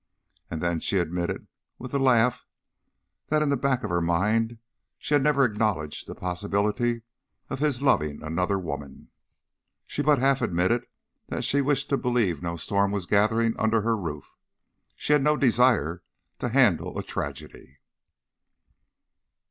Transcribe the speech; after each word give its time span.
And 0.49 0.63
then 0.63 0.79
she 0.79 0.97
admitted 0.97 1.45
with 1.77 1.93
a 1.93 1.99
laugh 1.99 2.47
that 3.27 3.43
in 3.43 3.49
the 3.49 3.55
back 3.55 3.83
of 3.83 3.91
her 3.91 4.01
mind 4.01 4.57
she 4.97 5.13
had 5.13 5.21
never 5.21 5.45
acknowledged 5.45 6.07
the 6.07 6.15
possibility 6.15 7.03
of 7.51 7.59
his 7.59 7.83
loving 7.83 8.23
another 8.23 8.57
woman. 8.57 9.11
She 9.85 10.01
but 10.01 10.17
half 10.17 10.41
admitted 10.41 10.87
that 11.27 11.43
she 11.43 11.61
wished 11.61 11.89
to 11.89 11.97
believe 11.99 12.41
no 12.41 12.57
storm 12.57 12.89
was 12.91 13.05
gathering 13.05 13.53
under 13.59 13.81
her 13.83 13.95
roof. 13.95 14.35
She 14.95 15.13
had 15.13 15.21
no 15.21 15.37
desire 15.37 16.01
to 16.39 16.49
handle 16.49 16.97
a 16.97 17.03
tragedy. 17.03 17.77